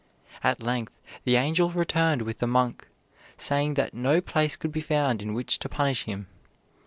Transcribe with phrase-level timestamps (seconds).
[0.43, 2.87] At length the angel returned with the monk,
[3.37, 6.25] saying that no place could be found in which to punish him.